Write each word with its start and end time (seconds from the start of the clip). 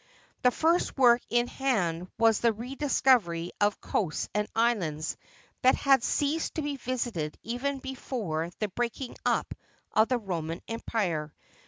The 0.41 0.49
first 0.49 0.97
work 0.97 1.21
in 1.29 1.45
hand 1.45 2.07
was 2.17 2.39
the 2.39 2.53
rediscovery 2.53 3.51
of 3.61 3.79
coasts 3.79 4.29
and 4.33 4.47
islands 4.55 5.15
that 5.61 5.75
had 5.75 6.01
ceased 6.03 6.55
to 6.55 6.63
be 6.63 6.75
visited 6.75 7.37
even 7.43 7.77
before 7.77 8.49
the 8.57 8.69
breaking 8.69 9.15
up 9.27 9.53
of 9.91 10.07
the 10.07 10.17
Roman 10.17 10.59
Empire. 10.67 11.35